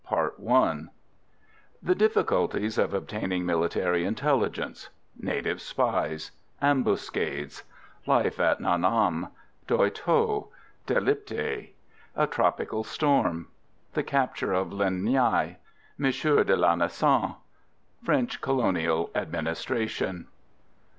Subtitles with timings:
[0.09, 0.87] CHAPTER IV
[1.83, 7.61] The difficulties of obtaining military intelligence Native spies Ambuscades
[8.07, 9.27] Life at Nha Nam
[9.67, 10.47] Doy Tho
[10.87, 11.73] De Lipthay
[12.15, 13.49] A tropical storm
[13.93, 15.57] The capture of Linh Nghi
[15.99, 17.35] Monsieur de Lanessan
[18.03, 20.25] French colonial administration.